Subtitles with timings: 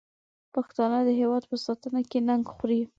[0.53, 2.81] پښتانه د هېواد په ساتنه کې ننګ خوري.